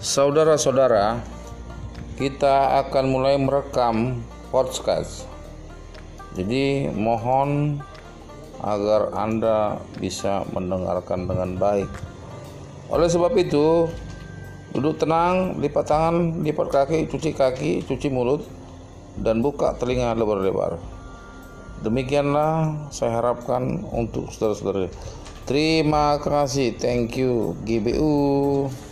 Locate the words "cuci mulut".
17.84-18.40